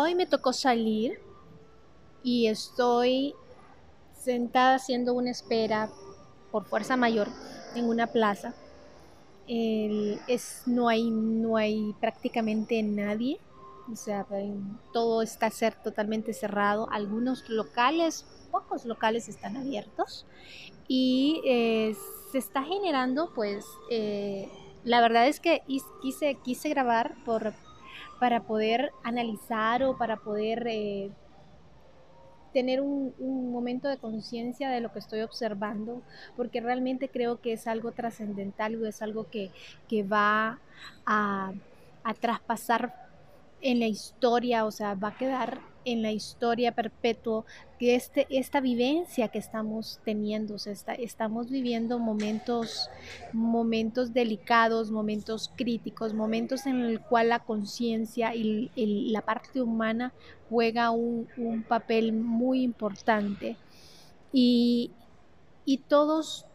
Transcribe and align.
hoy 0.00 0.14
me 0.14 0.26
tocó 0.26 0.52
salir 0.52 1.20
y 2.22 2.46
estoy 2.46 3.34
sentada 4.14 4.76
haciendo 4.76 5.14
una 5.14 5.30
espera 5.30 5.90
por 6.50 6.64
fuerza 6.64 6.96
mayor 6.96 7.28
en 7.74 7.88
una 7.88 8.06
plaza. 8.06 8.54
es, 9.46 10.62
no, 10.66 10.88
hay, 10.88 11.10
no 11.10 11.56
hay 11.56 11.94
prácticamente 12.00 12.82
nadie, 12.82 13.38
o 13.90 13.96
sea, 13.96 14.26
todo 14.92 15.22
está 15.22 15.50
totalmente 15.82 16.32
cerrado. 16.32 16.88
Algunos 16.90 17.48
locales, 17.48 18.26
pocos 18.50 18.84
locales 18.84 19.28
están 19.28 19.56
abiertos 19.56 20.26
y 20.86 21.40
eh, 21.44 21.96
se 22.30 22.38
está 22.38 22.62
generando, 22.62 23.32
pues, 23.34 23.64
eh, 23.90 24.50
la 24.84 25.00
verdad 25.00 25.26
es 25.26 25.40
que 25.40 25.62
quise 26.00 26.68
grabar 26.68 27.16
por, 27.24 27.54
para 28.18 28.40
poder 28.42 28.92
analizar 29.02 29.82
o 29.82 29.96
para 29.96 30.16
poder 30.16 30.66
eh, 30.66 31.10
tener 32.52 32.80
un, 32.80 33.14
momento 33.52 33.88
de 33.88 33.98
conciencia 33.98 34.70
de 34.70 34.80
lo 34.80 34.92
que 34.92 34.98
estoy 34.98 35.20
observando, 35.20 36.02
porque 36.36 36.60
realmente 36.60 37.08
creo 37.08 37.40
que 37.40 37.52
es 37.52 37.66
algo 37.66 37.92
trascendental 37.92 38.82
o 38.82 38.86
es 38.86 39.02
algo 39.02 39.26
que, 39.30 39.50
va 40.04 40.58
a, 41.06 41.52
a 42.04 42.14
traspasar 42.14 43.07
en 43.60 43.80
la 43.80 43.86
historia, 43.86 44.64
o 44.64 44.70
sea, 44.70 44.94
va 44.94 45.08
a 45.08 45.16
quedar 45.16 45.60
en 45.84 46.02
la 46.02 46.12
historia 46.12 46.72
perpetua 46.72 47.44
que 47.78 47.94
este, 47.94 48.26
esta 48.30 48.60
vivencia 48.60 49.28
que 49.28 49.38
estamos 49.38 50.00
teniendo, 50.04 50.54
o 50.54 50.58
sea, 50.58 50.74
estamos 50.94 51.50
viviendo 51.50 51.98
momentos, 51.98 52.90
momentos 53.32 54.12
delicados, 54.12 54.90
momentos 54.90 55.50
críticos, 55.56 56.12
momentos 56.12 56.66
en 56.66 56.80
el 56.80 57.00
cual 57.00 57.30
la 57.30 57.38
conciencia 57.38 58.34
y 58.34 58.70
la 59.10 59.22
parte 59.22 59.62
humana 59.62 60.12
juega 60.50 60.90
un, 60.90 61.28
papel 61.68 62.12
muy 62.12 62.62
importante. 62.62 63.56
Y, 64.32 64.90
y 65.64 65.78
todos, 65.78 66.46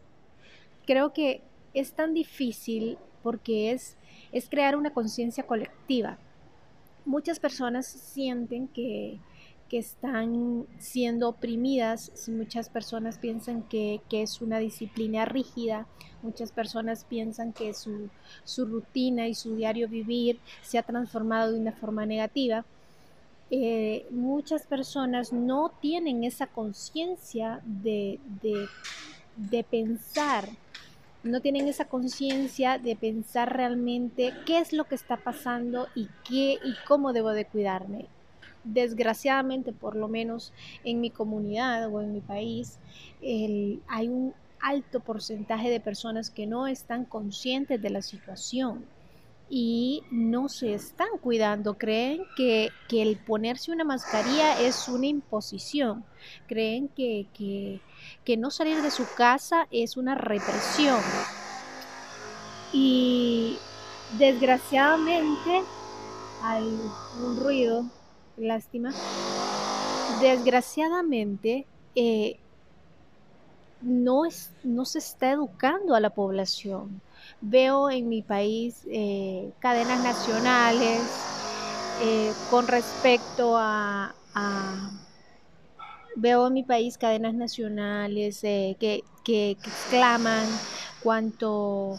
creo 0.86 1.12
que 1.12 1.42
es 1.72 1.92
tan 1.92 2.14
difícil 2.14 2.98
porque 3.22 3.72
es, 3.72 3.96
es 4.30 4.48
crear 4.48 4.76
una 4.76 4.92
conciencia 4.92 5.44
colectiva 5.44 6.18
muchas 7.04 7.38
personas 7.38 7.86
sienten 7.86 8.68
que, 8.68 9.18
están 9.70 10.68
siendo 10.78 11.28
oprimidas, 11.28 12.28
muchas 12.28 12.68
personas 12.68 13.18
piensan 13.18 13.64
que, 13.64 14.00
es 14.08 14.40
una 14.40 14.60
disciplina 14.60 15.24
rígida, 15.24 15.88
muchas 16.22 16.52
personas 16.52 17.02
piensan 17.02 17.52
que 17.52 17.74
su, 17.74 18.08
rutina 18.56 19.26
y 19.26 19.34
su 19.34 19.56
diario 19.56 19.88
vivir 19.88 20.38
se 20.62 20.78
ha 20.78 20.84
transformado 20.84 21.50
de 21.50 21.58
una 21.58 21.72
forma 21.72 22.06
negativa. 22.06 22.64
Eh, 23.50 24.06
muchas 24.10 24.64
personas 24.64 25.32
no 25.32 25.72
tienen 25.80 26.22
esa 26.22 26.46
conciencia 26.46 27.60
de, 27.64 28.20
de, 28.42 28.68
de 29.36 29.64
pensar 29.64 30.50
no 31.24 31.40
tienen 31.40 31.66
esa 31.68 31.86
conciencia 31.86 32.78
de 32.78 32.96
pensar 32.96 33.56
realmente 33.56 34.32
qué 34.46 34.58
es 34.58 34.72
lo 34.72 34.84
que 34.84 34.94
está 34.94 35.16
pasando 35.16 35.88
y 35.94 36.08
qué 36.28 36.58
y 36.62 36.74
cómo 36.86 37.12
debo 37.12 37.30
de 37.30 37.46
cuidarme. 37.46 38.06
Desgraciadamente, 38.62 39.72
por 39.72 39.96
lo 39.96 40.06
menos 40.08 40.52
en 40.84 41.00
mi 41.00 41.10
comunidad 41.10 41.92
o 41.92 42.00
en 42.00 42.12
mi 42.12 42.20
país, 42.20 42.78
hay 43.22 44.08
un 44.08 44.34
alto 44.60 45.00
porcentaje 45.00 45.70
de 45.70 45.80
personas 45.80 46.30
que 46.30 46.46
no 46.46 46.66
están 46.66 47.04
conscientes 47.04 47.82
de 47.82 47.90
la 47.90 48.02
situación 48.02 48.84
y 49.48 50.02
no 50.10 50.48
se 50.48 50.74
están 50.74 51.08
cuidando. 51.20 51.74
Creen 51.74 52.24
que, 52.36 52.70
el 52.90 53.16
ponerse 53.18 53.72
una 53.72 53.84
mascarilla 53.84 54.60
es 54.60 54.88
una 54.88 55.06
imposición. 55.06 56.04
Creen 56.46 56.88
que, 56.88 57.26
que, 58.24 58.36
no 58.36 58.50
salir 58.50 58.80
de 58.82 58.90
su 58.90 59.06
casa 59.16 59.66
es 59.70 59.96
una 59.96 60.14
represión. 60.14 61.00
Y 62.72 63.58
desgraciadamente 64.18 65.62
hay 66.42 66.64
un 67.22 67.36
ruido, 67.38 67.84
lástima. 68.36 68.92
Desgraciadamente 70.20 71.66
eh, 71.94 72.38
no, 73.82 74.24
es, 74.24 74.50
no 74.62 74.84
se 74.84 74.98
está 74.98 75.30
educando 75.30 75.94
a 75.94 76.00
la 76.00 76.10
población 76.10 77.00
veo 77.40 77.90
en 77.90 78.08
mi 78.08 78.22
país 78.22 78.86
eh, 78.90 79.52
cadenas 79.60 80.02
nacionales 80.02 81.00
eh, 82.02 82.32
con 82.50 82.66
respecto 82.66 83.56
a, 83.56 84.14
veo 86.16 86.46
en 86.46 86.52
mi 86.52 86.62
país 86.64 86.98
cadenas 86.98 87.34
nacionales 87.34 88.42
eh, 88.44 88.76
que, 88.78 89.04
que, 89.24 89.50
exclaman 89.52 90.46
cuánto 91.02 91.96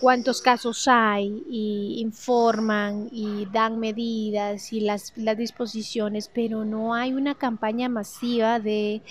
cuántos 0.00 0.42
casos 0.42 0.88
hay 0.88 1.44
y 1.48 2.00
informan 2.00 3.08
y 3.12 3.46
dan 3.52 3.78
medidas 3.78 4.72
y 4.72 4.80
las, 4.80 5.12
las 5.16 5.38
disposiciones, 5.38 6.28
pero 6.28 6.64
no 6.64 6.92
hay 6.92 7.12
una 7.12 7.36
campaña 7.36 7.88
masiva 7.88 8.58
de, 8.58 9.02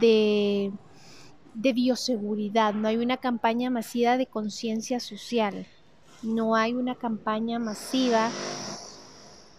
de 0.00 0.72
de 1.54 1.72
bioseguridad, 1.72 2.74
no 2.74 2.88
hay 2.88 2.96
una 2.96 3.16
campaña 3.16 3.70
masiva 3.70 4.16
de 4.16 4.26
conciencia 4.26 5.00
social, 5.00 5.66
no 6.22 6.54
hay 6.54 6.74
una 6.74 6.94
campaña 6.94 7.58
masiva 7.58 8.30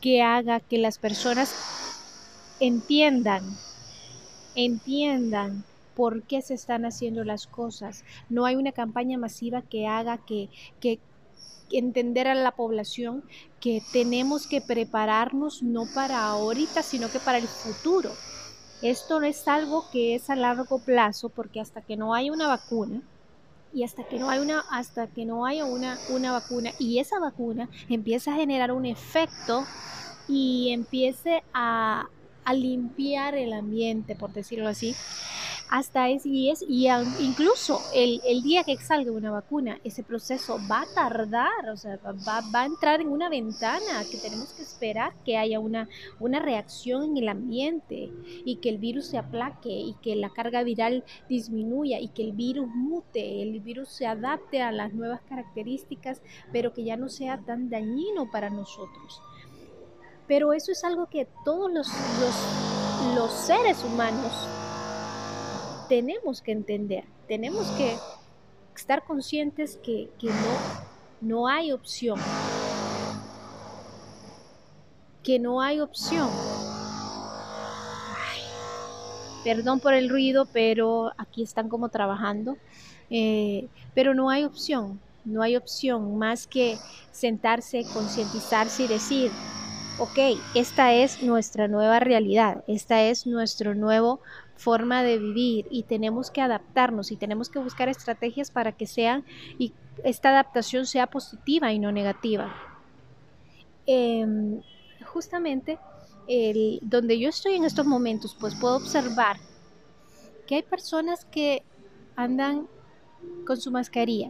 que 0.01 0.21
haga 0.21 0.59
que 0.59 0.77
las 0.77 0.97
personas 0.97 1.53
entiendan, 2.59 3.43
entiendan 4.55 5.63
por 5.95 6.23
qué 6.23 6.41
se 6.41 6.53
están 6.53 6.85
haciendo 6.85 7.23
las 7.23 7.47
cosas. 7.47 8.05
No 8.29 8.45
hay 8.45 8.55
una 8.55 8.71
campaña 8.71 9.17
masiva 9.17 9.61
que 9.61 9.85
haga 9.85 10.17
que, 10.17 10.49
que 10.79 10.99
entender 11.71 12.27
a 12.27 12.35
la 12.35 12.51
población 12.51 13.23
que 13.59 13.81
tenemos 13.91 14.47
que 14.47 14.61
prepararnos 14.61 15.61
no 15.61 15.85
para 15.93 16.25
ahorita, 16.25 16.83
sino 16.83 17.09
que 17.09 17.19
para 17.19 17.37
el 17.37 17.47
futuro. 17.47 18.11
Esto 18.81 19.19
no 19.19 19.25
es 19.25 19.47
algo 19.47 19.89
que 19.91 20.15
es 20.15 20.29
a 20.29 20.35
largo 20.35 20.79
plazo 20.79 21.29
porque 21.29 21.59
hasta 21.59 21.81
que 21.81 21.97
no 21.97 22.13
haya 22.13 22.31
una 22.31 22.47
vacuna 22.47 23.01
y 23.73 23.83
hasta 23.83 24.03
que 24.03 24.19
no 24.19 24.29
hay 24.29 24.39
una 24.39 24.63
hasta 24.71 25.07
que 25.07 25.25
no 25.25 25.45
haya 25.45 25.65
una, 25.65 25.97
una 26.09 26.31
vacuna 26.31 26.71
y 26.79 26.99
esa 26.99 27.19
vacuna 27.19 27.69
empieza 27.89 28.31
a 28.33 28.35
generar 28.37 28.71
un 28.71 28.85
efecto 28.85 29.65
y 30.27 30.69
empiece 30.71 31.43
a, 31.53 32.07
a 32.45 32.53
limpiar 32.53 33.35
el 33.35 33.53
ambiente, 33.53 34.15
por 34.15 34.31
decirlo 34.31 34.69
así, 34.69 34.95
hasta 35.69 36.09
es 36.09 36.25
y 36.25 36.49
es 36.49 36.63
y 36.67 36.87
incluso 37.19 37.79
el, 37.93 38.19
día 38.41 38.63
que 38.63 38.75
salga 38.77 39.11
una 39.11 39.31
vacuna 39.31 39.79
ese 39.83 40.03
proceso 40.03 40.57
va 40.69 40.81
a 40.81 40.93
tardar 40.95 41.69
o 41.71 41.77
sea 41.77 41.97
va, 41.97 42.41
va, 42.53 42.61
a 42.61 42.65
entrar 42.65 43.01
en 43.01 43.09
una 43.09 43.29
ventana 43.29 44.03
que 44.09 44.17
tenemos 44.17 44.51
que 44.53 44.63
esperar 44.63 45.13
que 45.23 45.37
haya 45.37 45.59
una, 45.59 45.87
una 46.19 46.39
reacción 46.39 47.03
en 47.03 47.17
el 47.17 47.29
ambiente 47.29 48.09
y 48.45 48.57
que 48.57 48.69
el 48.69 48.79
virus 48.79 49.07
se 49.07 49.19
aplaque 49.19 49.69
y 49.69 49.95
que 50.01 50.15
la 50.15 50.31
carga 50.31 50.63
viral 50.63 51.03
disminuya 51.27 51.99
y 51.99 52.07
que 52.07 52.23
el 52.23 52.31
virus 52.31 52.67
mute 52.67 53.43
el 53.43 53.59
virus 53.59 53.89
se 53.89 54.07
adapte 54.07 54.61
a 54.61 54.71
las 54.71 54.93
nuevas 54.93 55.21
características 55.29 56.21
pero 56.51 56.73
que 56.73 56.83
ya 56.83 56.97
no 56.97 57.09
sea 57.09 57.37
tan 57.37 57.69
dañino 57.69 58.31
para 58.31 58.49
nosotros. 58.49 59.21
Pero 60.27 60.53
eso 60.53 60.71
es 60.71 60.83
algo 60.83 61.07
que 61.07 61.27
todos 61.43 61.71
los, 61.71 61.87
los, 61.87 63.15
los 63.15 63.31
seres 63.31 63.83
humanos 63.83 64.31
tenemos 65.89 66.41
que 66.41 66.51
entender, 66.51 67.03
tenemos 67.27 67.67
que 67.71 67.97
estar 68.75 69.03
conscientes 69.03 69.77
que, 69.83 70.09
no, 70.21 70.29
no 71.19 71.47
hay 71.47 71.71
opción, 71.71 72.19
que 75.23 75.39
no 75.39 75.61
hay 75.61 75.81
opción. 75.81 76.29
perdón 79.43 79.79
por 79.79 79.93
el 79.93 80.09
ruido, 80.09 80.47
pero 80.51 81.11
aquí 81.17 81.41
están 81.41 81.69
como 81.69 81.89
trabajando, 81.89 82.57
eh, 83.09 83.67
pero 83.95 84.13
no 84.13 84.29
hay 84.29 84.43
opción, 84.43 84.99
no 85.25 85.41
hay 85.41 85.55
opción 85.55 86.17
más 86.17 86.45
que 86.45 86.77
sentarse, 87.11 87.83
concientizarse 87.93 88.83
y 88.83 88.87
decir, 88.87 89.31
ok, 89.97 90.37
esta 90.55 90.93
es 90.93 91.23
nuestra 91.23 91.67
nueva 91.67 91.99
realidad, 91.99 92.63
esta 92.67 93.01
es 93.01 93.25
nuestro 93.25 93.75
nuevo 93.75 94.19
forma 94.59 95.03
de 95.03 95.17
vivir 95.17 95.67
y 95.71 95.83
tenemos 95.83 96.31
que 96.31 96.41
adaptarnos 96.41 97.11
y 97.11 97.15
tenemos 97.15 97.49
que 97.49 97.59
buscar 97.59 97.87
estrategias 97.87 98.51
para 98.51 98.73
que 98.73 98.85
sean 98.85 99.23
y 99.57 99.73
esta 100.03 100.29
adaptación 100.29 100.85
sea 100.85 101.07
positiva 101.07 101.71
y 101.71 101.79
no 101.79 101.91
negativa. 101.91 102.53
Em, 103.85 104.61
justamente 105.05 105.79
donde 106.81 107.19
yo 107.19 107.29
estoy 107.29 107.55
en 107.55 107.63
estos 107.63 107.87
momentos, 107.87 108.37
pues 108.39 108.53
puedo 108.53 108.75
observar 108.75 109.37
que 110.45 110.55
hay 110.55 110.61
personas 110.61 111.25
que 111.25 111.63
andan 112.15 112.67
con 113.47 113.59
su 113.59 113.71
mascarilla, 113.71 114.29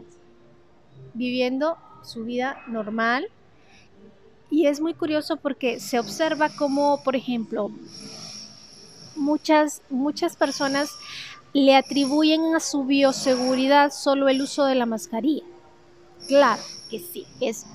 viviendo 1.12 1.76
su 2.02 2.24
vida 2.24 2.62
normal, 2.68 3.28
y 4.50 4.66
es 4.66 4.80
muy 4.80 4.94
curioso 4.94 5.36
porque 5.36 5.78
se 5.78 5.98
observa 5.98 6.48
como, 6.48 7.02
por 7.04 7.14
ejemplo, 7.14 7.70
muchas, 9.16 9.82
muchas 9.90 10.36
personas 10.36 10.90
le 11.52 11.76
atribuyen 11.76 12.54
a 12.54 12.60
su 12.60 12.84
bioseguridad 12.84 13.90
solo 13.90 14.28
el 14.28 14.40
uso 14.40 14.64
de 14.64 14.74
la 14.74 14.86
mascarilla. 14.86 15.44
Claro 16.28 16.62
que 16.90 16.98
sí, 16.98 17.26
es 17.40 17.66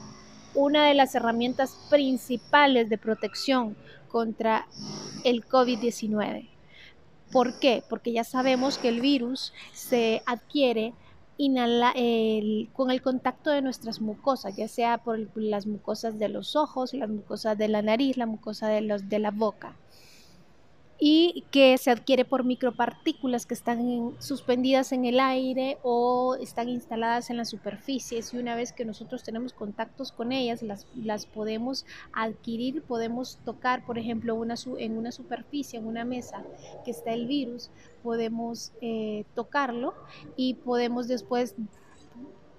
una 0.54 0.88
de 0.88 0.94
las 0.94 1.16
herramientas 1.16 1.78
principales 1.90 2.90
de 2.90 2.98
protección 2.98 3.76
contra 4.08 4.68
el 5.24 5.46
COVID-19. 5.46 6.50
¿Por 7.32 7.60
qué? 7.60 7.84
Porque 7.90 8.14
ya 8.14 8.24
sabemos 8.24 8.78
que 8.78 8.88
el 8.88 9.02
virus 9.02 9.52
se 9.74 10.22
adquiere 10.26 10.94
con 12.74 12.92
el 12.92 13.02
contacto 13.02 13.50
de 13.50 13.62
nuestras 13.62 14.00
mucosas, 14.00 14.56
ya 14.56 14.70
sea 14.70 15.00
por 15.00 15.20
las 15.36 15.68
mucosas 15.68 16.18
de 16.18 16.30
los 16.30 16.56
ojos, 16.56 16.94
las 16.94 17.10
mucosas 17.10 17.58
de 17.58 17.68
la 17.68 17.81
nariz, 17.81 18.16
la 18.16 18.26
mucosa 18.26 18.70
de, 18.70 18.80
los, 18.80 19.10
de 19.10 19.20
la 19.20 19.31
boca 19.31 19.76
y 20.97 21.44
que 21.51 21.77
se 21.77 21.92
adquiere 21.92 22.24
por 22.24 22.45
micropartículas 22.45 23.45
que 23.45 23.53
están 23.53 24.13
suspendidas 24.19 24.92
en 24.94 25.06
el 25.06 25.19
aire 25.19 25.77
o 25.83 26.36
están 26.39 26.69
instaladas 26.69 27.30
en 27.30 27.38
las 27.38 27.50
superficies 27.50 28.33
y 28.33 28.38
una 28.38 28.56
vez 28.56 28.71
que 28.71 28.86
nosotros 28.86 29.24
tenemos 29.24 29.51
contactos 29.51 30.12
con 30.12 30.31
ellas 30.31 30.62
las, 30.62 30.88
las 30.95 31.25
podemos 31.25 31.86
adquirir, 32.13 32.81
podemos 32.81 33.38
tocar 33.44 33.86
por 33.86 33.97
ejemplo 33.97 34.36
una, 34.36 34.56
en 34.77 34.97
una 34.97 35.12
superficie, 35.12 35.80
en 35.80 35.88
una 35.88 36.06
mesa 36.06 36.44
que 36.86 36.92
está 36.92 37.12
el 37.12 37.27
virus, 37.27 37.69
podemos 38.01 38.71
eh, 38.81 39.25
tocarlo 39.36 39.94
y 40.38 40.53
podemos 40.53 41.07
después 41.07 41.56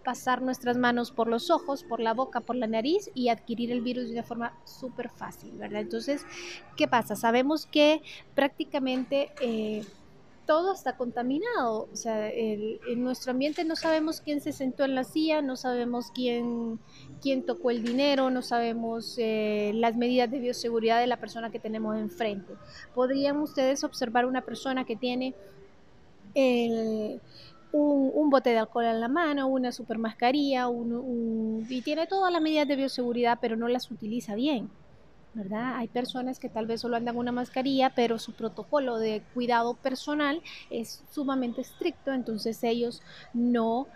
pasar 0.06 0.40
nuestras 0.40 0.76
manos 0.76 1.10
por 1.10 1.26
los 1.26 1.50
ojos, 1.50 1.82
por 1.82 1.98
la 1.98 2.14
boca, 2.14 2.40
por 2.40 2.54
la 2.54 2.68
nariz 2.68 3.10
y 3.12 3.28
adquirir 3.28 3.72
el 3.72 3.80
virus 3.80 4.06
de 4.06 4.12
una 4.12 4.22
forma 4.22 4.56
súper 4.64 5.10
fácil, 5.10 5.50
¿verdad? 5.58 5.80
Entonces, 5.80 6.24
¿qué 6.76 6.86
pasa? 6.86 7.16
Sabemos 7.16 7.66
que 7.66 8.02
prácticamente... 8.34 9.32
Eh, 9.40 9.84
todo 10.46 10.72
está 10.72 10.96
contaminado. 10.96 11.88
O 11.92 11.96
sea, 11.96 12.30
en 12.30 13.02
nuestro 13.02 13.32
ambiente 13.32 13.64
no 13.64 13.74
sabemos 13.74 14.20
quién 14.20 14.40
se 14.40 14.52
sentó 14.52 14.84
en 14.84 14.94
la 14.94 15.02
silla, 15.02 15.42
no 15.42 15.56
sabemos 15.56 16.12
quién, 16.14 16.78
quién 17.20 17.44
tocó 17.44 17.72
el 17.72 17.82
dinero, 17.82 18.30
no 18.30 18.42
sabemos 18.42 19.16
eh, 19.18 19.72
las 19.74 19.96
medidas 19.96 20.30
de 20.30 20.38
bioseguridad 20.38 21.00
de 21.00 21.08
la 21.08 21.18
persona 21.18 21.50
que 21.50 21.58
tenemos 21.58 21.96
enfrente. 21.96 22.54
Podrían 22.94 23.38
ustedes 23.38 23.82
observar 23.82 24.24
una 24.24 24.42
persona 24.42 24.84
que 24.84 24.94
tiene 24.94 25.34
el 26.36 27.20
un, 27.72 28.30
bote 28.30 28.50
de 28.50 28.58
alcohol 28.58 28.84
en 28.84 29.00
la 29.00 29.08
mano, 29.08 29.46
una 29.46 29.72
super 29.72 29.98
mascarilla, 29.98 30.68
y 31.68 31.82
tiene 31.82 32.06
todas 32.06 32.32
las 32.32 32.42
medidas 32.42 32.68
de 32.68 32.76
bioseguridad, 32.76 33.38
pero 33.40 33.56
no 33.56 33.68
las 33.68 33.90
utiliza 33.90 34.34
bien. 34.34 34.70
¿verdad? 35.34 35.76
Hay 35.76 35.88
personas 35.88 36.38
que 36.38 36.48
tal 36.48 36.66
vez 36.66 36.80
solo 36.80 36.96
andan 36.96 37.16
una 37.16 37.30
mascarilla, 37.30 37.90
pero 37.94 38.18
su 38.18 38.32
protocolo 38.32 38.96
de 38.96 39.22
cuidado 39.34 39.74
personal 39.74 40.40
es 40.70 41.04
sumamente 41.10 41.60
estricto, 41.60 42.12
entonces 42.14 42.64
ellos 42.64 43.02
no 43.34 43.86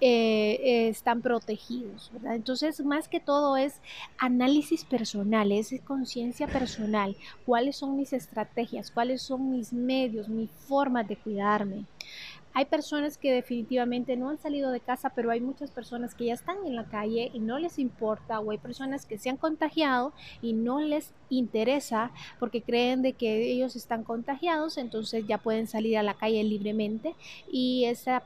eh, 0.00 0.88
están 0.88 1.22
protegidos, 1.22 2.10
¿verdad? 2.12 2.36
Entonces, 2.36 2.80
más 2.84 3.08
que 3.08 3.18
todo 3.18 3.56
es 3.56 3.80
análisis 4.16 4.84
personal, 4.84 5.50
es 5.50 5.74
conciencia 5.84 6.46
personal, 6.46 7.16
cuáles 7.44 7.76
son 7.76 7.96
mis 7.96 8.12
estrategias, 8.12 8.92
cuáles 8.92 9.22
son 9.22 9.50
mis 9.50 9.72
medios, 9.72 10.28
mi 10.28 10.46
forma 10.46 11.02
de 11.02 11.16
cuidarme. 11.16 11.84
Hay 12.54 12.64
personas 12.64 13.18
que 13.18 13.32
definitivamente 13.32 14.16
no 14.16 14.30
han 14.30 14.38
salido 14.38 14.70
de 14.70 14.80
casa, 14.80 15.10
pero 15.10 15.30
hay 15.30 15.40
muchas 15.40 15.70
personas 15.70 16.14
que 16.14 16.26
ya 16.26 16.34
están 16.34 16.56
en 16.66 16.74
la 16.74 16.84
calle 16.84 17.30
y 17.32 17.38
no 17.38 17.58
les 17.58 17.78
importa, 17.78 18.40
o 18.40 18.50
hay 18.50 18.58
personas 18.58 19.06
que 19.06 19.18
se 19.18 19.30
han 19.30 19.36
contagiado 19.36 20.12
y 20.42 20.54
no 20.54 20.80
les 20.80 21.12
interesa 21.30 22.10
porque 22.38 22.62
creen 22.62 23.02
de 23.02 23.12
que 23.12 23.50
ellos 23.50 23.76
están 23.76 24.02
contagiados, 24.02 24.78
entonces 24.78 25.26
ya 25.26 25.38
pueden 25.38 25.66
salir 25.66 25.98
a 25.98 26.02
la 26.02 26.14
calle 26.14 26.42
libremente 26.42 27.14
y 27.50 27.84
esa 27.84 28.22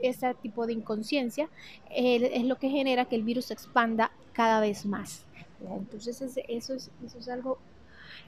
ese 0.00 0.34
tipo 0.34 0.66
de 0.66 0.74
inconsciencia 0.74 1.48
eh, 1.90 2.30
es 2.34 2.44
lo 2.44 2.58
que 2.58 2.68
genera 2.68 3.06
que 3.06 3.16
el 3.16 3.22
virus 3.22 3.46
se 3.46 3.54
expanda 3.54 4.10
cada 4.32 4.60
vez 4.60 4.84
más. 4.84 5.24
Entonces 5.60 6.20
eso 6.20 6.74
es, 6.74 6.90
eso 7.04 7.18
es 7.18 7.28
algo 7.28 7.58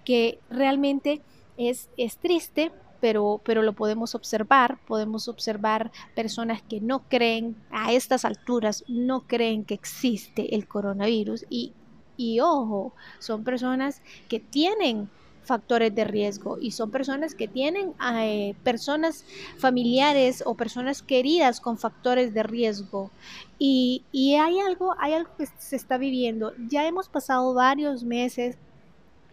que 0.05 0.39
realmente 0.49 1.21
es, 1.57 1.91
es 1.97 2.17
triste 2.17 2.73
pero, 3.01 3.41
pero 3.45 3.63
lo 3.63 3.73
podemos 3.73 4.15
observar, 4.15 4.79
podemos 4.87 5.29
observar 5.29 5.91
personas 6.15 6.63
que 6.63 6.81
no 6.81 7.01
creen 7.09 7.57
a 7.71 7.93
estas 7.93 8.25
alturas, 8.25 8.85
no 8.89 9.27
creen 9.27 9.65
que 9.65 9.75
existe 9.75 10.55
el 10.55 10.67
coronavirus 10.67 11.45
y, 11.49 11.73
y 12.17 12.41
ojo, 12.41 12.93
son 13.19 13.45
personas 13.45 14.03
que 14.29 14.41
tienen 14.41 15.09
factores 15.49 15.95
de 15.95 16.05
riesgo 16.05 16.59
y 16.61 16.73
son 16.73 16.91
personas 16.91 17.35
que 17.35 17.49
tienen 17.49 17.95
eh, 18.17 18.55
personas 18.63 19.25
familiares 19.57 20.43
o 20.45 20.55
personas 20.55 21.01
queridas 21.03 21.59
con 21.61 21.79
factores 21.79 22.35
de 22.35 22.43
riesgo. 22.43 23.11
Y, 23.59 24.05
y, 24.13 24.35
hay 24.35 24.61
algo 24.61 24.95
hay 24.99 25.15
algo 25.15 25.31
que 25.37 25.47
se 25.47 25.75
está 25.75 25.97
viviendo. 25.97 26.53
Ya 26.69 26.87
hemos 26.87 27.09
pasado 27.09 27.55
varios 27.55 28.05
meses 28.05 28.59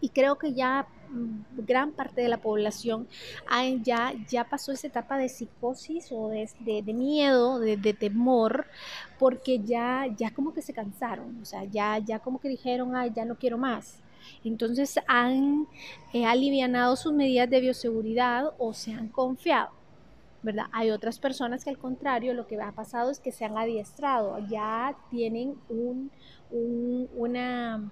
y 0.00 0.08
creo 0.08 0.38
que 0.38 0.54
ya 0.54 0.86
gran 1.56 1.92
parte 1.92 2.20
de 2.20 2.28
la 2.28 2.38
población 2.38 3.08
ya, 3.82 4.12
ya 4.28 4.44
pasó 4.44 4.72
esa 4.72 4.86
etapa 4.86 5.18
de 5.18 5.28
psicosis 5.28 6.10
o 6.12 6.28
de, 6.28 6.48
de, 6.82 6.94
miedo, 6.94 7.58
de, 7.58 7.94
temor, 7.94 8.66
porque 9.18 9.60
ya, 9.60 10.06
ya 10.16 10.30
como 10.30 10.52
que 10.52 10.62
se 10.62 10.72
cansaron, 10.72 11.38
o 11.40 11.44
sea, 11.44 11.64
ya, 11.64 11.98
ya 11.98 12.18
como 12.18 12.40
que 12.40 12.48
dijeron, 12.48 12.94
ay, 12.96 13.12
ya 13.14 13.24
no 13.24 13.36
quiero 13.36 13.58
más. 13.58 14.02
Entonces 14.44 14.98
han 15.06 15.68
eh, 16.12 16.26
alivianado 16.26 16.96
sus 16.96 17.12
medidas 17.12 17.48
de 17.48 17.60
bioseguridad 17.60 18.52
o 18.58 18.72
se 18.72 18.92
han 18.92 19.08
confiado. 19.08 19.70
¿verdad? 20.42 20.66
Hay 20.72 20.92
otras 20.92 21.18
personas 21.18 21.64
que 21.64 21.70
al 21.70 21.78
contrario 21.78 22.32
lo 22.32 22.46
que 22.46 22.60
ha 22.60 22.70
pasado 22.70 23.10
es 23.10 23.18
que 23.18 23.32
se 23.32 23.44
han 23.44 23.58
adiestrado, 23.58 24.38
ya 24.48 24.96
tienen 25.10 25.56
un, 25.68 26.12
un, 26.52 27.08
una, 27.16 27.90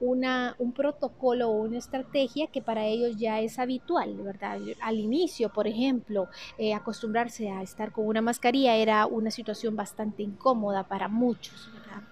una, 0.00 0.56
un 0.58 0.72
protocolo 0.72 1.50
o 1.50 1.62
una 1.62 1.78
estrategia 1.78 2.46
que 2.46 2.62
para 2.62 2.84
ellos 2.86 3.16
ya 3.16 3.40
es 3.40 3.58
habitual, 3.58 4.14
¿verdad? 4.16 4.58
Al 4.80 4.98
inicio, 4.98 5.50
por 5.50 5.66
ejemplo, 5.66 6.28
eh, 6.58 6.74
acostumbrarse 6.74 7.50
a 7.50 7.62
estar 7.62 7.92
con 7.92 8.06
una 8.06 8.22
mascarilla 8.22 8.76
era 8.76 9.06
una 9.06 9.30
situación 9.30 9.76
bastante 9.76 10.22
incómoda 10.22 10.84
para 10.84 11.08
muchos, 11.08 11.70
¿verdad? 11.72 12.02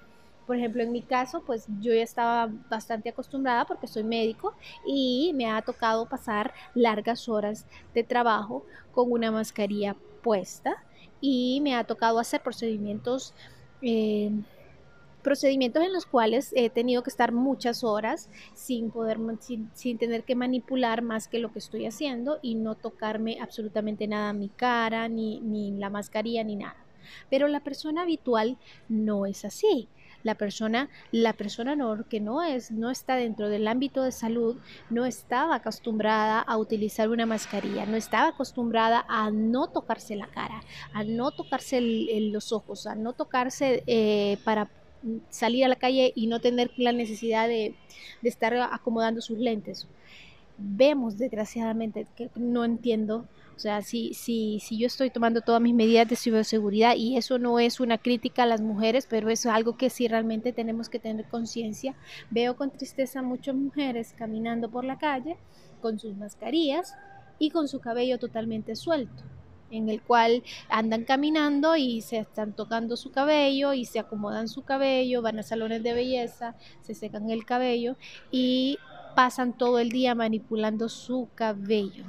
Por 0.46 0.56
ejemplo, 0.56 0.82
en 0.82 0.92
mi 0.92 1.02
caso, 1.02 1.42
pues 1.44 1.66
yo 1.80 1.92
ya 1.92 2.02
estaba 2.02 2.50
bastante 2.70 3.10
acostumbrada 3.10 3.66
porque 3.66 3.86
soy 3.86 4.02
médico 4.02 4.54
y 4.86 5.32
me 5.34 5.50
ha 5.50 5.60
tocado 5.60 6.06
pasar 6.06 6.54
largas 6.74 7.28
horas 7.28 7.66
de 7.94 8.02
trabajo 8.02 8.64
con 8.92 9.12
una 9.12 9.30
mascarilla 9.30 9.94
puesta 10.22 10.82
y 11.20 11.60
me 11.62 11.74
ha 11.74 11.84
tocado 11.84 12.18
hacer 12.18 12.42
procedimientos 12.42 13.34
eh, 13.82 14.32
procedimientos 15.28 15.84
en 15.84 15.92
los 15.92 16.06
cuales 16.06 16.54
he 16.56 16.70
tenido 16.70 17.02
que 17.02 17.10
estar 17.10 17.32
muchas 17.32 17.84
horas 17.84 18.30
sin 18.54 18.90
poder, 18.90 19.18
sin, 19.74 19.98
tener 19.98 20.24
que 20.24 20.34
manipular 20.34 21.02
más 21.02 21.28
que 21.28 21.38
lo 21.38 21.52
que 21.52 21.58
estoy 21.58 21.84
haciendo 21.84 22.38
y 22.40 22.54
no 22.54 22.76
tocarme 22.76 23.36
absolutamente 23.38 24.08
nada 24.08 24.32
mi 24.32 24.48
cara, 24.48 25.06
ni, 25.06 25.38
ni 25.40 25.72
la 25.72 25.90
mascarilla, 25.90 26.42
ni 26.44 26.56
nada. 26.56 26.76
Pero 27.28 27.46
la 27.46 27.60
persona 27.60 28.04
habitual 28.04 28.56
no 28.88 29.26
es 29.26 29.44
así. 29.44 29.86
La 30.22 30.34
persona, 30.34 30.88
la 31.12 31.34
persona 31.34 31.76
no, 31.76 32.08
que 32.08 32.20
no 32.20 32.42
es, 32.42 32.70
no 32.70 32.88
está 32.88 33.16
dentro 33.16 33.50
del 33.50 33.68
ámbito 33.68 34.02
de 34.02 34.12
salud, 34.12 34.56
no 34.88 35.04
estaba 35.04 35.56
acostumbrada 35.56 36.40
a 36.40 36.56
utilizar 36.56 37.10
una 37.10 37.26
mascarilla, 37.26 37.84
no 37.84 37.96
estaba 37.98 38.28
acostumbrada 38.28 39.04
a 39.08 39.30
no 39.30 39.66
tocarse 39.66 40.16
la 40.16 40.28
cara, 40.28 40.62
a 40.94 41.04
no 41.04 41.32
tocarse 41.32 41.82
los 41.82 42.50
ojos, 42.52 42.86
a 42.86 42.94
no 42.94 43.12
tocarse 43.12 43.84
eh, 43.86 44.38
para 44.42 44.70
salir 45.28 45.64
a 45.64 45.68
la 45.68 45.76
calle 45.76 46.12
y 46.14 46.26
no 46.26 46.40
tener 46.40 46.70
la 46.76 46.92
necesidad 46.92 47.48
de, 47.48 47.74
estar 48.22 48.54
acomodando 48.54 49.20
sus 49.20 49.38
lentes. 49.38 49.86
Vemos, 50.58 51.18
desgraciadamente, 51.18 52.06
que 52.16 52.30
no 52.34 52.64
entiendo 52.64 53.26
o 53.58 53.60
sea, 53.60 53.82
si, 53.82 54.14
si, 54.14 54.60
si 54.60 54.78
yo 54.78 54.86
estoy 54.86 55.10
tomando 55.10 55.40
todas 55.40 55.60
mis 55.60 55.74
medidas 55.74 56.06
de 56.06 56.14
ciberseguridad 56.14 56.94
y 56.94 57.16
eso 57.16 57.40
no 57.40 57.58
es 57.58 57.80
una 57.80 57.98
crítica 57.98 58.44
a 58.44 58.46
las 58.46 58.60
mujeres, 58.60 59.08
pero 59.10 59.30
es 59.30 59.46
algo 59.46 59.76
que 59.76 59.90
sí 59.90 60.06
realmente 60.06 60.52
tenemos 60.52 60.88
que 60.88 61.00
tener 61.00 61.26
conciencia. 61.26 61.96
Veo 62.30 62.54
con 62.54 62.70
tristeza 62.70 63.20
muchas 63.20 63.56
mujeres 63.56 64.14
caminando 64.16 64.70
por 64.70 64.84
la 64.84 64.96
calle 64.96 65.38
con 65.80 65.98
sus 65.98 66.16
mascarillas 66.16 66.94
y 67.40 67.50
con 67.50 67.66
su 67.66 67.80
cabello 67.80 68.20
totalmente 68.20 68.76
suelto 68.76 69.24
en 69.70 69.88
el 69.88 70.00
cual 70.02 70.42
andan 70.68 71.04
caminando 71.04 71.76
y 71.76 72.00
se 72.00 72.18
están 72.18 72.54
tocando 72.54 72.96
su 72.96 73.10
cabello 73.10 73.72
y 73.72 73.84
se 73.84 73.98
acomodan 73.98 74.48
su 74.48 74.62
cabello, 74.62 75.22
van 75.22 75.38
a 75.38 75.42
salones 75.42 75.82
de 75.82 75.92
belleza, 75.92 76.56
se 76.82 76.94
secan 76.94 77.30
el 77.30 77.44
cabello 77.44 77.96
y 78.30 78.78
pasan 79.14 79.56
todo 79.56 79.78
el 79.78 79.90
día 79.90 80.14
manipulando 80.14 80.88
su 80.88 81.28
cabello. 81.34 82.04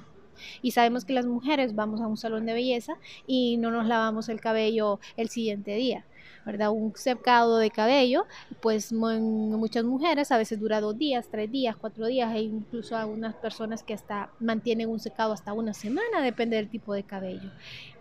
Y 0.62 0.72
sabemos 0.72 1.06
que 1.06 1.14
las 1.14 1.26
mujeres 1.26 1.76
vamos 1.76 2.02
a 2.02 2.08
un 2.08 2.18
salón 2.18 2.46
de 2.46 2.54
belleza 2.54 2.98
y 3.28 3.58
no 3.58 3.72
nos 3.72 3.88
lavamos 3.88 4.30
el 4.30 4.40
cabello 4.40 5.00
el 5.18 5.30
siguiente 5.30 5.76
día. 5.76 6.06
¿Verdad? 6.46 6.72
Un 6.72 6.96
secado 6.96 7.58
de 7.58 7.70
cabello, 7.70 8.26
pues 8.62 8.92
muchas 8.92 9.84
mujeres 9.84 10.32
a 10.32 10.38
veces 10.38 10.60
dura 10.60 10.82
dos 10.82 10.98
días, 10.98 11.28
tres 11.30 11.52
días, 11.52 11.76
cuatro 11.76 12.08
días, 12.08 12.34
e 12.36 12.42
incluso 12.42 12.96
algunas 12.96 13.36
personas 13.36 13.84
que 13.84 13.94
hasta 13.94 14.32
mantienen 14.40 14.90
un 14.90 15.00
secado 15.00 15.34
hasta 15.34 15.54
una 15.54 15.74
semana, 15.74 16.22
depende 16.22 16.56
del 16.56 16.70
tipo 16.70 16.94
de 16.94 17.04
cabello. 17.04 17.52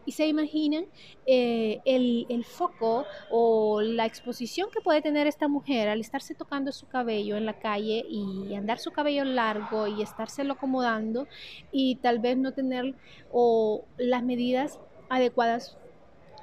Y 0.06 0.12
se 0.12 0.26
imaginan 0.26 0.86
eh, 1.26 1.80
el, 1.84 2.24
el, 2.30 2.42
foco 2.46 3.04
o 3.30 3.82
la 3.82 4.06
exposición 4.06 4.70
que 4.72 4.80
puede 4.80 5.02
tener 5.02 5.26
esta 5.26 5.48
mujer 5.48 5.90
al 5.90 6.00
estarse 6.00 6.34
tocando 6.34 6.72
su 6.72 6.86
cabello 6.86 7.36
en 7.36 7.44
la 7.44 7.58
calle 7.58 8.06
y 8.08 8.54
andar 8.54 8.78
su 8.78 8.90
cabello 8.90 9.24
largo 9.24 9.86
y 9.86 10.00
estárselo 10.00 10.54
acomodando 10.54 11.28
y 11.72 11.96
tal 11.96 12.20
vez 12.20 12.38
no 12.38 12.52
tener 12.52 12.94
o 13.30 13.84
las 13.98 14.22
medidas 14.22 14.80
adecuadas 15.10 15.76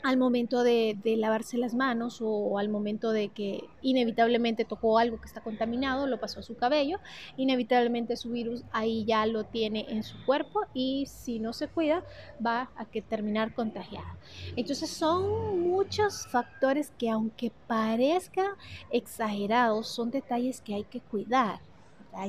al 0.06 0.18
momento 0.18 0.64
de, 0.64 0.96
lavarse 1.18 1.58
las 1.58 1.74
manos 1.74 2.20
o 2.22 2.60
al 2.60 2.70
momento 2.70 3.12
de 3.12 3.30
que 3.30 3.64
inevitablemente 3.82 4.64
tocó 4.64 5.00
algo 5.00 5.20
que 5.20 5.26
está 5.26 5.42
contaminado, 5.42 6.06
lo 6.06 6.20
pasó 6.20 6.42
a 6.42 6.44
su 6.44 6.56
cabello, 6.56 7.00
inevitablemente 7.38 8.16
su 8.16 8.30
virus 8.30 8.64
ahí 8.72 9.04
ya 9.06 9.26
lo 9.26 9.46
tiene 9.46 9.88
en 9.90 10.04
su 10.04 10.24
cuerpo 10.24 10.62
y 10.76 11.08
si 11.08 11.40
no 11.40 11.54
se 11.54 11.68
cuida 11.68 12.04
va 12.46 12.70
a 12.76 12.86
que 12.86 13.02
terminar 13.02 13.56
contagiada. 13.56 14.16
Entonces 14.56 14.92
son 14.92 15.62
muchos 15.62 16.28
factores 16.28 16.92
que 17.00 17.10
aunque 17.10 17.52
parezca 17.66 18.58
exagerados, 18.92 19.88
son 19.88 20.12
detalles 20.12 20.62
que 20.62 20.76
hay 20.76 20.84
que 20.84 21.02
cuidar 21.02 21.62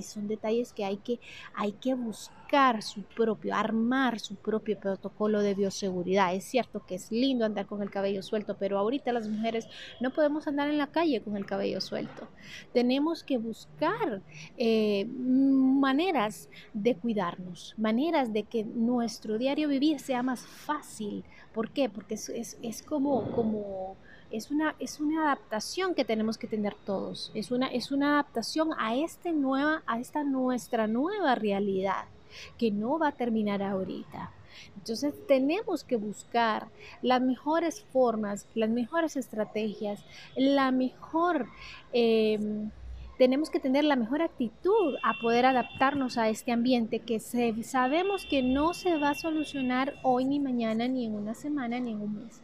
son 0.03 0.29
detalles 0.29 0.73
que 0.73 0.85
hay 0.85 0.97
que, 0.99 1.21
hay 1.55 1.73
que 1.73 1.95
buscar 1.95 2.83
su 2.83 3.03
propio, 3.03 3.55
armar 3.55 4.21
su 4.21 4.37
propio 4.37 4.79
protocolo 4.79 5.41
de 5.41 5.55
bioseguridad. 5.55 6.35
Es 6.35 6.45
cierto 6.45 6.85
que 6.87 6.95
es 6.95 7.11
lindo 7.11 7.45
andar 7.45 7.67
con 7.67 7.83
el 7.83 7.91
cabello 7.91 8.23
suelto, 8.23 8.57
pero 8.59 8.79
ahorita 8.79 9.13
las 9.13 9.29
mujeres 9.29 9.69
no 10.01 10.11
podemos 10.11 10.47
andar 10.47 10.69
en 10.69 10.79
la 10.79 10.87
calle 10.87 11.21
con 11.21 11.37
el 11.37 11.47
cabello 11.47 11.81
suelto. 11.81 12.29
Tenemos 12.73 13.25
que 13.25 13.39
buscar 13.39 14.23
eh, 14.57 15.07
maneras 15.07 16.49
de 16.73 16.95
cuidarnos, 16.95 17.75
maneras 17.77 18.33
de 18.33 18.45
que 18.45 18.65
nuestro 18.65 19.39
diario 19.39 19.69
vivir 19.69 19.99
sea 20.01 20.23
más 20.23 20.47
fácil. 20.47 21.25
¿Por 21.53 21.71
qué? 21.71 21.89
Porque 21.89 22.15
es, 22.15 22.29
es, 22.29 22.59
es 22.63 22.83
como, 22.83 23.31
como 23.33 23.97
es 24.31 24.51
una, 24.51 24.75
es 24.79 25.01
una 25.01 25.25
adaptación 25.27 25.95
que 25.95 26.05
tenemos 26.05 26.39
que 26.39 26.47
tener 26.47 26.75
todos, 26.75 27.31
es 27.35 27.51
una, 27.51 27.69
es 27.69 27.91
una 27.91 28.15
adaptación 28.15 28.71
a, 28.79 28.97
este 28.97 29.33
nueva, 29.33 29.83
a 29.87 29.99
esta 29.99 30.25
nuestra 30.25 30.87
nueva 30.87 31.35
realidad 31.35 32.05
que 32.59 32.71
no 32.71 32.99
va 32.99 33.09
a 33.09 33.13
terminar 33.13 33.63
ahorita. 33.63 34.33
Entonces 34.77 35.15
tenemos 35.27 35.85
que 35.85 35.97
buscar 35.97 36.69
las 37.03 37.21
mejores 37.21 37.83
formas, 37.93 38.47
las 38.55 38.71
mejores 38.71 39.17
estrategias, 39.17 40.05
la 40.37 40.71
mejor... 40.71 41.47
Em, 41.93 42.71
tenemos 43.19 43.49
que 43.49 43.61
tener 43.61 43.83
la 43.85 43.97
mejor 43.97 44.21
actitud 44.21 44.97
a 45.03 45.15
poder 45.23 45.47
adaptarnos 45.47 46.19
a 46.19 46.29
este 46.29 46.53
ambiente 46.53 46.99
que 46.99 47.19
sabemos 47.19 48.27
que 48.27 48.43
no 48.43 48.75
se 48.75 48.99
va 48.99 49.11
a 49.11 49.15
solucionar 49.15 49.95
hoy 50.03 50.27
ni 50.27 50.39
mañana, 50.39 50.87
ni 50.87 51.07
en 51.07 51.15
una 51.15 51.33
semana, 51.33 51.81
ni 51.81 51.93
en 51.93 52.03
un 52.03 52.25
mes 52.25 52.43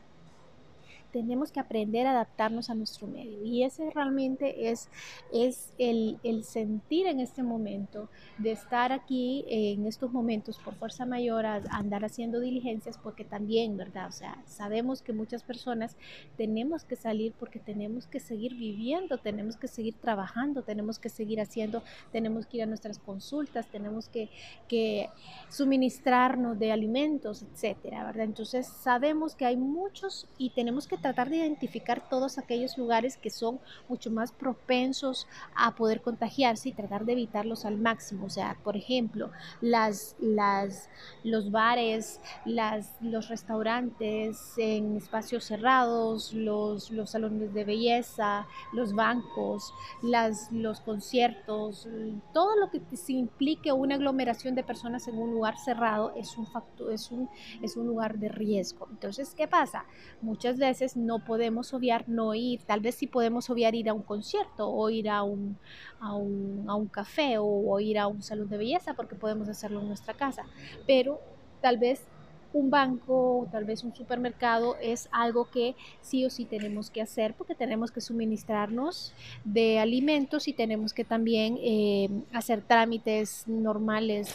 tenemos 1.13 1.53
que 1.53 1.61
aprender 1.61 2.07
a 2.07 2.13
adaptarnos 2.13 2.71
a 2.71 2.75
nuestro 2.75 3.07
medio. 3.07 3.45
Y 3.45 3.63
ese 3.63 3.91
realmente 3.91 4.71
es, 4.71 4.89
es 5.33 5.73
el, 5.79 6.19
el, 6.25 6.45
sentir 6.45 7.07
en 7.07 7.21
este 7.21 7.43
momento 7.43 8.09
de 8.39 8.53
estar 8.53 8.93
aquí 8.93 9.45
en 9.49 9.87
estos 9.87 10.13
momentos 10.13 10.59
por 10.59 10.75
fuerza 10.75 11.05
mayor 11.07 11.47
a, 11.47 11.57
andar 11.71 12.05
haciendo 12.05 12.41
diligencias 12.41 12.99
porque 12.99 13.25
también, 13.25 13.77
¿verdad? 13.77 14.09
O 14.09 14.13
sea, 14.13 14.43
sabemos 14.47 15.03
que 15.03 15.13
muchas 15.13 15.43
personas 15.43 15.97
tenemos 16.37 16.85
que 16.85 16.97
salir 16.97 17.33
porque 17.39 17.59
tenemos 17.59 18.07
que 18.07 18.19
seguir 18.19 18.55
viviendo, 18.55 19.19
tenemos 19.19 19.57
que 19.57 19.69
seguir 19.69 19.95
trabajando, 19.95 20.63
tenemos 20.63 20.99
que 20.99 21.11
seguir 21.11 21.41
haciendo, 21.41 21.83
tenemos 22.11 22.47
que 22.47 22.57
ir 22.57 22.63
a 22.63 22.67
nuestras 22.67 22.99
consultas, 22.99 23.67
tenemos 23.67 24.09
que, 24.09 24.31
que 24.69 25.11
suministrarnos 25.51 26.59
de 26.59 26.73
alimentos, 26.73 27.43
etcétera, 27.43 28.05
¿verdad? 28.05 28.25
Entonces 28.25 28.67
sabemos 28.67 29.35
que 29.35 29.45
hay 29.45 29.57
muchos 29.57 30.27
y 30.39 30.51
tenemos 30.51 30.87
que 30.87 31.02
tratar 31.03 31.29
de 31.29 31.37
identificar 31.37 32.09
todos 32.09 32.39
aquellos 32.39 32.79
lugares 32.79 33.17
que 33.17 33.29
son 33.29 33.61
mucho 33.89 34.11
más 34.11 34.33
propensos 34.33 35.27
a 35.55 35.75
poder 35.75 36.01
contagiarse 36.01 36.71
y 36.71 36.73
tratar 36.73 37.05
de 37.05 37.13
evitarlos 37.13 37.65
al 37.65 37.77
máximo. 37.77 38.27
O 38.27 38.31
sea, 38.31 38.57
por 38.65 38.77
ejemplo, 38.77 39.31
las, 39.61 40.17
las, 40.21 40.89
los 41.25 41.51
bares, 41.51 42.21
las, 42.45 42.93
los 43.01 43.29
restaurantes 43.29 44.55
en 44.57 44.97
espacios 44.97 45.45
cerrados, 45.45 46.33
los, 46.33 46.91
los 46.91 47.11
salones 47.11 47.53
de 47.53 47.65
belleza, 47.65 48.47
los 48.73 48.95
bancos, 48.95 49.75
las, 50.03 50.51
los 50.53 50.81
conciertos, 50.81 51.89
todo 52.33 52.57
lo 52.57 52.71
que 52.71 52.81
se 52.97 53.13
implique 53.13 53.73
una 53.73 53.97
aglomeración 53.97 54.55
de 54.55 54.63
personas 54.63 55.09
en 55.09 55.19
un 55.19 55.33
lugar 55.33 55.59
cerrado 55.59 56.13
es 56.17 56.37
un, 56.37 56.47
factor, 56.47 56.93
es 56.93 57.11
un, 57.11 57.29
es 57.61 57.77
un 57.77 57.87
lugar 57.87 58.19
de 58.19 58.29
riesgo. 58.29 58.87
Entonces, 58.91 59.35
¿qué 59.35 59.49
pasa? 59.49 59.85
Muchas 60.21 60.59
veces 60.59 60.92
no 60.97 61.25
podemos 61.25 61.73
obviar 61.75 62.09
no 62.09 62.35
ir, 62.35 62.63
tal 62.63 62.81
vez 62.81 62.97
sí 62.97 63.07
podemos 63.07 63.51
obviar 63.51 63.75
ir 63.75 63.89
a 63.89 63.95
un 63.95 64.03
concierto 64.03 64.69
o 64.69 64.91
ir 64.91 65.09
a 65.09 65.23
un, 65.23 65.57
a 66.01 66.15
un, 66.15 66.65
a 66.69 66.75
un 66.75 66.87
café 66.87 67.39
o, 67.39 67.45
o 67.45 67.81
ir 67.81 67.99
a 67.99 68.07
un 68.07 68.23
salón 68.23 68.49
de 68.49 68.59
belleza 68.59 68.95
porque 68.95 69.15
podemos 69.15 69.49
hacerlo 69.49 69.81
en 69.81 69.89
nuestra 69.89 70.15
casa, 70.15 70.45
pero 70.87 71.21
tal 71.61 71.79
vez 71.79 72.07
un 72.53 72.71
banco, 72.71 73.49
tal 73.51 73.65
vez 73.65 73.83
un 73.83 73.95
supermercado, 73.95 74.77
es 74.81 75.09
algo 75.11 75.51
que 75.51 75.75
sí 76.01 76.25
o 76.25 76.31
sí 76.31 76.45
tenemos 76.45 76.91
que 76.91 77.01
hacer 77.01 77.35
porque 77.35 77.55
tenemos 77.55 77.91
que 77.91 78.01
suministrarnos 78.01 79.13
de 79.45 79.79
alimentos 79.79 80.49
y 80.49 80.53
tenemos 80.53 80.93
que 80.93 81.05
también 81.05 81.59
eh, 81.63 82.09
hacer 82.33 82.63
trámites 82.63 83.45
normales 83.47 84.35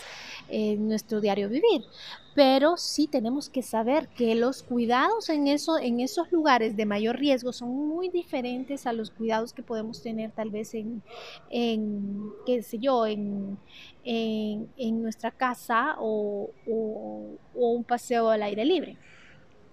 en 0.49 0.87
nuestro 0.87 1.21
diario 1.21 1.49
vivir. 1.49 1.83
Pero 2.37 2.77
sí 2.77 3.07
tenemos 3.07 3.49
que 3.49 3.63
saber 3.63 4.09
que 4.09 4.35
los 4.35 4.61
cuidados 4.61 5.27
en, 5.29 5.47
eso, 5.47 5.79
en 5.79 5.99
esos 5.99 6.31
lugares 6.31 6.77
de 6.77 6.85
mayor 6.85 7.17
riesgo 7.17 7.51
son 7.51 7.69
muy 7.87 8.09
diferentes 8.09 8.85
a 8.85 8.93
los 8.93 9.09
cuidados 9.09 9.53
que 9.53 9.63
podemos 9.63 10.03
tener 10.03 10.29
tal 10.29 10.51
vez 10.51 10.75
en, 10.75 11.01
qué 12.45 12.61
sé 12.61 12.77
yo, 12.77 13.07
en, 13.07 13.57
nuestra 15.01 15.31
casa 15.31 15.95
o, 15.99 16.51
un 17.55 17.83
paseo 17.83 18.29
al 18.29 18.43
aire 18.43 18.65
libre. 18.65 18.97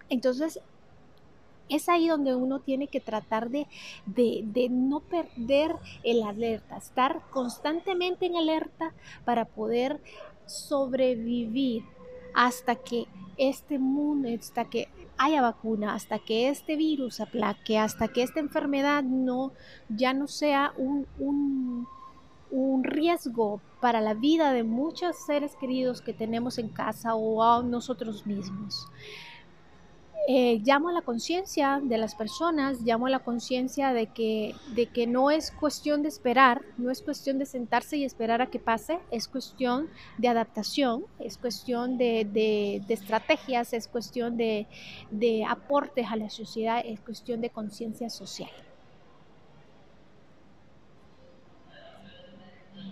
Entonces, 0.09 0.59
es 1.69 1.91
ahí 1.91 2.09
donde 2.09 2.35
uno 2.35 2.61
tiene 2.61 2.89
que 2.89 3.01
tratar 3.01 3.51
de, 3.51 3.69
no 4.71 5.01
perder 5.01 5.77
el 6.03 6.23
alerta, 6.23 6.79
estar 6.79 7.21
constantemente 7.29 8.25
en 8.25 8.37
alerta 8.37 8.95
para 9.27 9.45
poder 9.45 10.01
sobrevivir 10.47 11.85
hasta 12.35 12.77
que 12.77 13.07
este 13.37 13.79
mundo, 13.79 14.29
hasta 14.39 14.65
que 14.67 14.89
haya 15.17 15.41
vacuna, 15.43 15.95
hasta 15.95 16.19
que 16.19 16.49
este 16.49 16.77
virus 16.77 17.21
aplaque, 17.21 17.79
hasta 17.79 18.09
que 18.09 18.23
esta 18.23 18.41
enfermedad 18.41 19.03
no, 19.03 19.53
ya 19.89 20.13
no 20.13 20.27
sea 20.27 20.73
un, 20.77 21.07
un 21.19 21.87
un 22.55 22.85
riesgo 22.85 23.61
para 23.81 24.01
la 24.01 24.15
vida 24.15 24.53
de 24.53 24.63
muchos 24.63 25.17
seres 25.27 25.57
queridos 25.57 26.01
que 26.01 26.13
tenemos 26.13 26.59
en 26.59 26.69
casa 26.69 27.17
o 27.17 27.43
a 27.43 27.63
nosotros 27.65 28.27
mismos. 28.27 28.89
Eh, 30.27 30.63
llamo 30.65 30.89
a 30.89 30.93
la 30.93 31.03
conciencia 31.03 31.81
de 31.83 31.99
las 31.99 32.15
personas, 32.15 32.81
llamo 32.81 33.07
a 33.07 33.11
la 33.11 33.19
conciencia 33.19 33.93
de 33.93 34.07
que, 34.07 34.55
de 34.75 34.87
que 34.87 35.07
no 35.07 35.31
es 35.31 35.51
cuestión 35.51 36.03
de 36.03 36.09
esperar, 36.09 36.63
no 36.79 36.91
es 36.91 37.03
cuestión 37.03 37.39
de 37.39 37.45
sentarse 37.45 37.99
y 37.99 38.05
esperar 38.05 38.41
a 38.41 38.47
que 38.47 38.59
pase, 38.59 39.01
es 39.11 39.29
cuestión 39.29 39.91
de 40.17 40.29
adaptación, 40.29 41.05
es 41.19 41.37
cuestión 41.37 41.99
de, 41.99 42.25
de, 42.25 42.83
de 42.87 42.95
estrategias, 42.95 43.75
es 43.75 43.87
cuestión 43.87 44.39
de, 44.39 44.67
de 45.11 45.45
aportes 45.45 46.07
a 46.11 46.17
la 46.17 46.31
sociedad, 46.31 46.81
es 46.83 47.01
cuestión 47.01 47.43
de 47.43 47.51
conciencia 47.51 48.09
social. 48.09 48.51